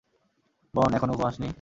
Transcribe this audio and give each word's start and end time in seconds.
বোন, 0.73 0.91
এখনো 0.93 1.13
ঘুমাননি? 1.13 1.49